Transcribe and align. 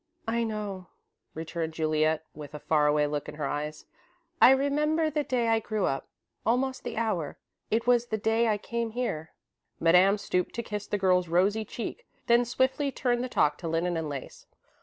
"I 0.27 0.43
know," 0.43 0.87
returned 1.35 1.73
Juliet, 1.75 2.25
with 2.33 2.55
a 2.55 2.59
far 2.59 2.87
away 2.87 3.05
look 3.05 3.29
in 3.29 3.35
her 3.35 3.45
eyes. 3.45 3.85
"I 4.41 4.49
remember 4.49 5.11
the 5.11 5.23
day 5.23 5.47
I 5.47 5.59
grew 5.59 5.85
up 5.85 6.07
almost 6.43 6.83
the 6.83 6.97
hour. 6.97 7.37
It 7.69 7.85
was 7.85 8.07
the 8.07 8.17
day 8.17 8.47
I 8.47 8.57
came 8.57 8.93
here." 8.93 9.31
Madame 9.79 10.17
stooped 10.17 10.55
to 10.55 10.63
kiss 10.63 10.87
the 10.87 10.97
girl's 10.97 11.27
rosy 11.27 11.65
cheek, 11.65 12.07
then 12.25 12.45
swiftly 12.45 12.91
turned 12.91 13.23
the 13.23 13.29
talk 13.29 13.59
to 13.59 13.67
linen 13.67 13.95
and 13.95 14.09
lace. 14.09 14.47